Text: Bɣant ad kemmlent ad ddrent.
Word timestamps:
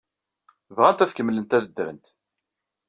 Bɣant 0.75 1.03
ad 1.03 1.13
kemmlent 1.13 1.55
ad 1.57 1.63
ddrent. 1.67 2.05